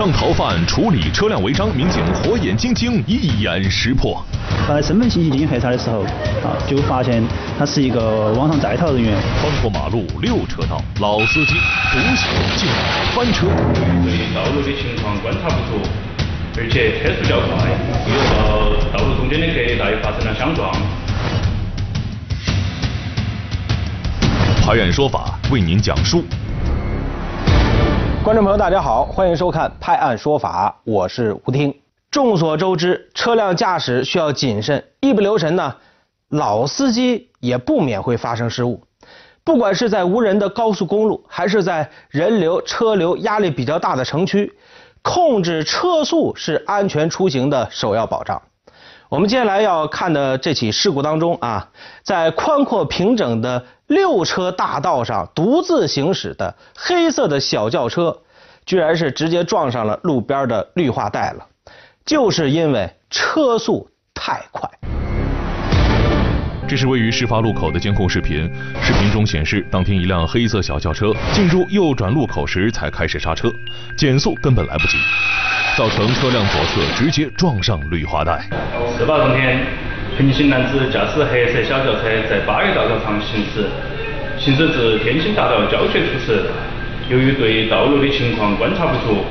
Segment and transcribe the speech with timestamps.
[0.00, 4.24] 网上逃犯处理车辆违章，民警火眼金睛一眼识破。
[4.66, 6.00] 在身份信息进行核查的时候，
[6.42, 7.22] 啊，就发现
[7.58, 9.14] 他是一个网上在逃人员。
[9.42, 11.52] 穿过马路六车道，老司机
[11.92, 12.76] 独行竟然
[13.14, 13.46] 翻车。
[14.02, 15.86] 对道路的情况观察不足，
[16.56, 17.68] 而且车速较快，
[18.06, 20.74] 与那个道路中间的隔带发生了相撞。
[24.64, 26.24] 法院说法为您讲述。
[28.22, 31.74] 观众朋友，大家好，欢迎收看《拍案说法》，我是吴听。
[32.10, 35.74] 众所周知，车辆驾驶需要谨慎，一不留神呢，
[36.28, 38.84] 老司机也不免会发生失误。
[39.42, 44.52] 不管是在无人的高速公路，还是在人流车流压力比较大的城区，
[45.00, 48.42] 控制车速是安全出行的首要保障。
[49.10, 51.68] 我们接下来要看的这起事故当中啊，
[52.04, 58.16] 在宽阔平整的六车大道上独自行驶的黑色的小轿车，
[58.64, 61.44] 居然是直接撞上了路边的绿化带了，
[62.06, 64.70] 就是因为车速太快。
[66.68, 68.48] 这是位于事发路口的监控视频，
[68.80, 73.50] 视频中显示，当天一辆黑色小轿车进入右转路口时才开始刹车，
[73.98, 74.96] 减速根本来不及。
[75.80, 78.38] 造成车辆左侧直接撞上绿化带。
[78.98, 79.64] 事发当天，
[80.18, 83.64] 平行男子驾驶黑色小轿车在八月大道上行驶，
[84.36, 86.44] 行驶至天星大道交界处时，
[87.08, 89.24] 由于对道路的情况观察不足，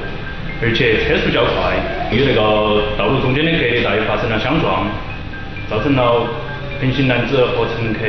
[0.59, 1.77] 而且车速较快，
[2.09, 2.41] 与那个
[2.97, 4.87] 道路中间的隔离带发生了相撞，
[5.69, 6.25] 造成了
[6.81, 7.99] 平行男子和乘客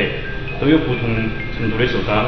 [0.59, 1.13] 都有不同
[1.55, 2.25] 程度的受伤。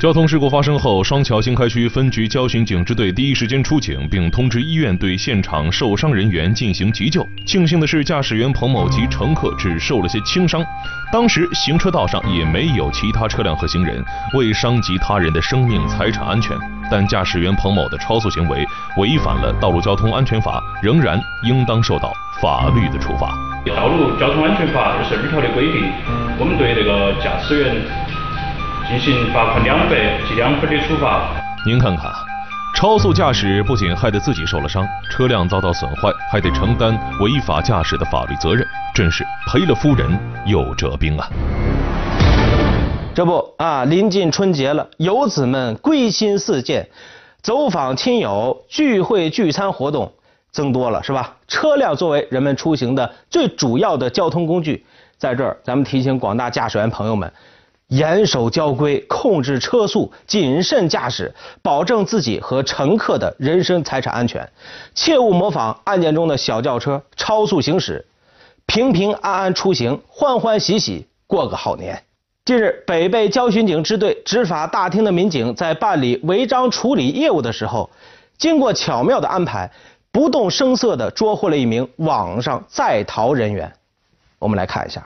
[0.00, 7.22] 交通事故发生后，双桥新开区分局交巡警支队第一时间出警，并通知医院对现场受伤人员进行急救。
[7.44, 10.64] 庆幸的是，驾驶员彭某及乘客只受了些轻伤，
[11.12, 14.02] 当时行车道上也没有其他车辆和行人，
[14.32, 16.56] 未伤及他人的生命财产安全。
[16.90, 18.66] 但驾驶员彭某的超速行为
[18.96, 22.10] 违反了《道路交通安全法》，仍然应当受到
[22.40, 23.36] 法律的处罚。
[23.76, 25.92] 《道路交通安全法》二十二条的规定，
[26.38, 28.09] 我们对这个驾驶员。
[28.98, 31.30] 进行罚款两百及两分的处罚。
[31.64, 32.10] 您看看，
[32.74, 41.28] 超速驾驶不仅害得自己受了伤，车辆遭到损坏，还得承担违法驾驶的法律责任，真是赔了夫人又折兵啊！
[43.14, 46.88] 这不啊，临近春节了，游子们归心似箭，
[47.42, 50.12] 走访亲友、聚会聚餐活动
[50.50, 51.36] 增多了，是吧？
[51.46, 54.84] 车辆作为人们出行的最主要的交通工具，
[55.16, 57.32] 在这儿咱们提醒广大驾驶员朋友们。
[57.90, 64.48] 严守交规，控制车速，谨慎驾驶，保证自己和乘客的人身财产安全，
[64.94, 68.06] 切勿模仿案件中的小轿车超速行驶，
[68.66, 72.00] 平平安安出行，欢欢喜喜过个好年。
[72.44, 77.90] 近日，北碚交巡警支队执法大厅的民警在办理违章处理业务的时候，
[78.38, 79.70] 经过巧妙的安排，
[80.12, 83.72] 不动声色地捉获了一名网上在逃人员。
[84.38, 85.04] 我们来看一下。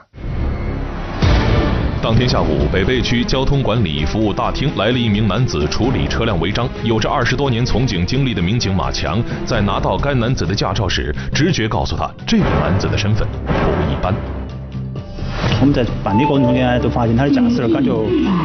[2.05, 6.69] 当天下午，北碚区交通管理服务大厅来了一名男子处理车辆违章。
[6.83, 14.13] 有着二十多年从警经历的民警马强，在拿到该男子的驾照时，直觉告诉他，这个男子的身份不一般。
[15.61, 17.91] 我们在办理过程中间都发现他的驾驶感觉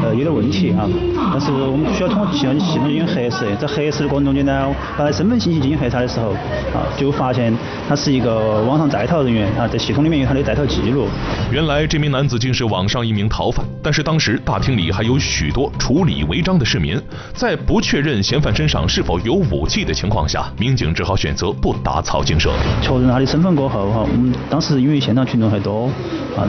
[0.03, 0.88] 呃有点问题啊，
[1.32, 6.31] 但是我们需要通过系统系统进行核实，在核实的过程中间呢，把他身份信息进行核查的时候
[6.72, 7.53] 啊，就发现
[7.88, 11.09] 他是一个网上在逃人员啊，在系统里面有他的在逃记录。
[11.53, 16.98] 原来这名男子竟是网上一名逃犯，但是当时大厅里还有许多处理违章的市民，
[17.34, 22.50] 在不确认嫌犯身上是否有武器的情况下，民警只好选择不打草惊蛇。
[22.81, 25.91] 确认他的身份过后哈，我们当时因为现场群众还多
[26.37, 26.47] 啊。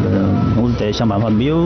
[0.57, 1.57] 我是在想办法，没有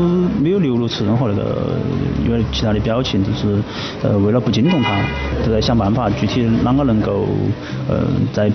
[0.41, 1.77] 没有流露出任何那个
[2.25, 3.61] 因为其他的表情，就是
[4.03, 4.99] 呃为了不惊动他，
[5.45, 7.27] 都在想办法，具体啷个能够
[7.87, 8.51] 呃在。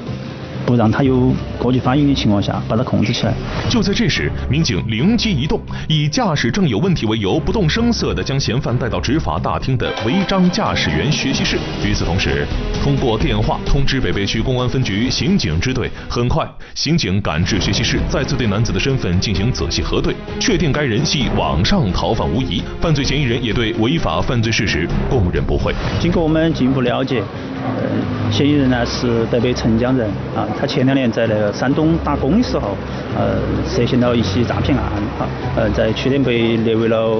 [0.66, 3.34] 不让他有过激反应的情况下，把他控制起来。
[3.68, 11.58] 就在这时，民警灵机一动，以驾驶证有问题为由，不动声色地将嫌犯带到执法大厅的违章驾驶员学习室。
[11.86, 12.46] 与此同时，
[12.82, 15.90] 通过电话通知北碚区公安分局刑警支队。
[16.08, 25.74] 很快，刑警赶至学习室，再次对男子的身份进行仔细核对，确定该人系网上逃犯无疑，犯罪嫌疑人也对违法犯罪事实供认不讳。
[26.00, 27.22] 经过我们进一步了解。
[27.62, 32.76] 呃，嫌疑人呢是北碚澄江人啊，他前两年在那个山东打工的时候，
[33.16, 34.84] 呃，涉嫌了一起诈骗案
[35.18, 35.26] 哈，
[35.56, 37.10] 呃，在去年被列为了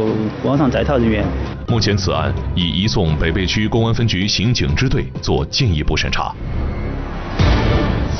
[0.44, 1.24] 网上在逃人员。
[1.68, 6.34] 目前此案已移送北碚区公安分局刑警支队做进一步审查。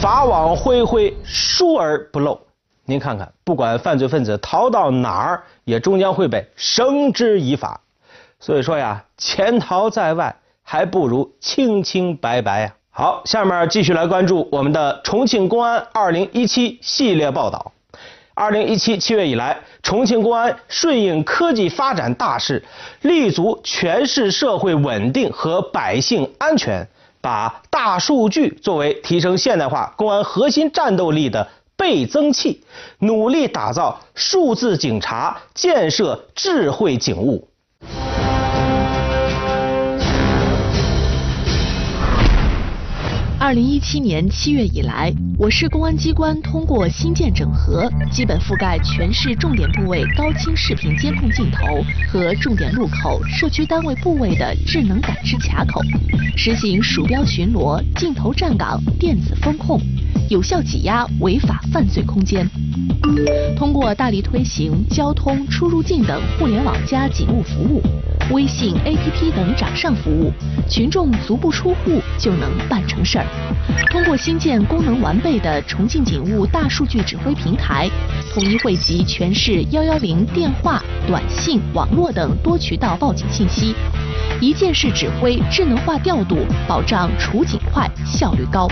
[0.01, 2.41] 法网恢恢，疏而不漏。
[2.85, 7.81] 您看看，不管犯罪分子逃到哪儿，也终将会被绳之以法。
[8.39, 10.37] 所以说呀，潜逃在外。
[10.63, 12.73] 还不如清清白白呀。
[13.01, 17.73] 好，下面继续来关注我们的重庆公安2017系列报道。
[18.35, 22.63] 2017七月以来，重庆公安顺应科技发展大势，
[23.01, 26.87] 立足全市社会稳定和百姓安全，
[27.23, 31.49] 把大数据作为提升现代化公安核心战斗力的
[31.79, 32.63] 倍增器，
[32.99, 37.49] 努力打造数字警察，建设智慧警务。
[43.51, 55.81] 二零一七年七月以来，我市公安机关通过新建整合，基本覆盖全市重点部位高清视频监控镜头和重点路口、社区单位部位的智能感知卡口，
[56.37, 59.81] 实行鼠标巡逻、镜头站岗、电子风控，
[60.29, 62.49] 有效挤压违法犯罪空间。
[63.57, 67.83] 通过大力推行交通、出入境等互联网加警务服务。
[68.31, 70.33] 微信、APP 等掌上服务，
[70.69, 73.27] 群众足不出户就能办成事儿。
[73.91, 77.91] 通过新建功能完备的重庆警务大数据指挥平台，
[78.33, 83.75] 统一汇集全市幺幺零电话、短信、网络等多渠道报警信息，
[84.41, 86.39] 一键式指挥、智能化调度，
[86.69, 88.69] 保障处警快、效率高。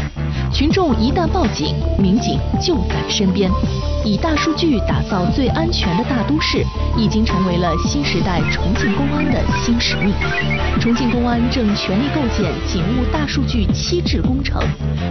[0.52, 3.50] 群众一旦报警，民警就在身边。
[4.04, 6.64] 以大数据打造最安全的大都市，
[6.96, 10.14] 已经成为了新时代重庆公安的新使命。
[10.80, 14.62] 重庆公安正全力构建警务大数据七智工程，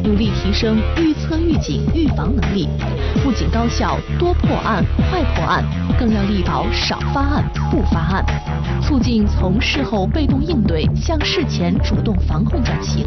[0.04, 2.68] 努力提升预测、预警、预防能力，
[3.24, 5.64] 不仅高效多破案、快破案，
[6.00, 8.26] 更要力保少发案、不发案，
[8.82, 13.06] 促进从事后被动应对向事前主动防控转型，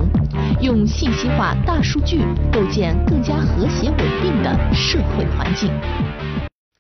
[0.61, 2.20] 用信息化大数据
[2.53, 5.71] 构建更加和谐稳定的社会环境。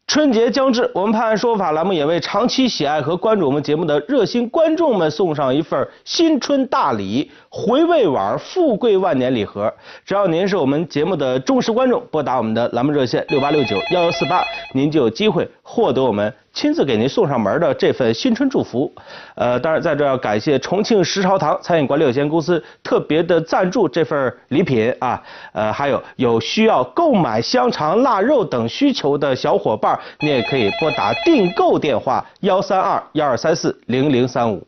[0.06, 9.72] 春节将至，我们判案说法栏目也为长期喜爱和关注我们节目的热心观众们送上一份新春大礼——回味碗富贵万年礼盒。
[10.06, 16.32] 只要您是我们节目的忠实观众，拨打我们的栏目热线六八六九幺幺四八，您就有机会获得我们。
[16.52, 18.92] 亲自给您送上门的这份新春祝福，
[19.36, 34.66] 呃，当然在这要感谢重庆时朝堂餐饮管理有限公司特别的赞助这份礼品啊，呃，还有有需要购买香肠、腊肉等需求的小伙伴，你也可以拨打订购电话幺三二幺二三四零零三五。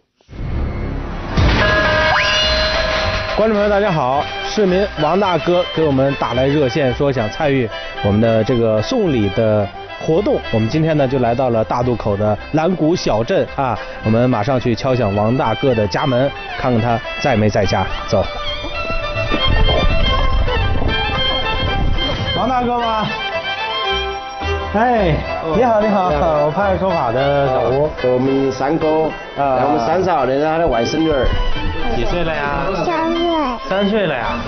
[3.42, 7.68] 观众朋友，大家好，市民王大哥给我们打来热线，说想参与
[8.04, 9.68] 我们的这个送礼的。
[10.00, 17.84] 活动，我们今天呢就来到了大渡口的蓝谷小镇啊，我们马上去敲响王大哥的家门，看看他在没在家。
[18.06, 18.24] 走，
[22.38, 23.06] 王大哥吗？
[24.74, 25.16] 哎，
[25.56, 26.10] 你好，你好，
[26.44, 31.26] 我派出所法的小吴，我们三哥，啊，我们三嫂，那是他的外甥女儿，
[31.94, 32.66] 几岁了呀？
[32.84, 33.21] 三岁。
[33.68, 34.38] 三岁了呀？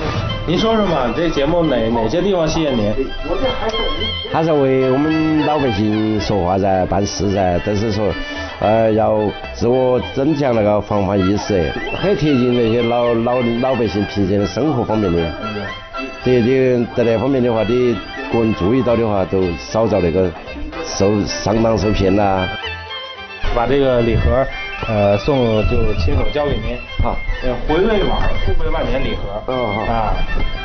[0.47, 2.93] 您说说嘛，这节目哪哪些地方吸引您？
[4.33, 8.13] 他是为我们老百姓说话噻，办事噻，都是说，
[8.61, 9.19] 呃，要
[9.55, 11.73] 自我增强那个防范意识，
[12.03, 15.19] 很贴近那些老老老百姓平时的生活方面的。
[16.23, 17.97] 对你在那方面的话，你
[18.33, 20.31] 个人注意到的话，都少遭那个
[20.85, 22.47] 受上当受骗呐。
[23.55, 24.45] 把这个礼盒，
[24.87, 26.77] 呃，送就亲手交给您。
[27.05, 29.43] 啊，呃，回味碗富贵万年礼盒。
[29.47, 29.83] 嗯好。
[29.93, 30.15] 啊，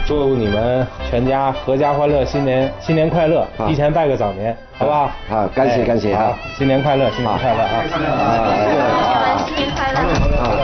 [0.05, 5.09] 祝你们全家阖家欢乐，新年新年快乐，提前拜个早年，好不好？
[5.29, 7.83] 好，感谢感谢啊，新年快乐，新年快乐啊！
[7.87, 9.99] 新年快乐！
[10.41, 10.55] 好，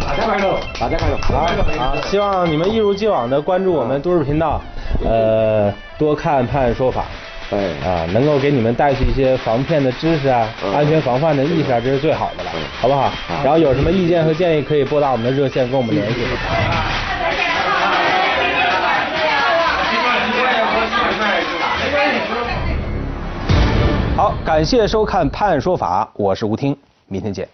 [0.00, 1.46] 大家快乐，大家快乐，好，
[1.78, 4.60] 好，希望你们一如既往的关注我们都市频道，
[5.04, 7.04] 呃，多看判说法。
[7.50, 13.10] 对啊，能够给你们带去一些防骗的知识啊，安全防范的意识啊，这是最好的了，好不好？
[13.42, 16.14] 然后有什么意见和建议，可以拨打我们的热线跟我们联系。
[24.14, 26.76] 好，感谢收看《判案说法》，我是吴听，
[27.06, 27.48] 明天见。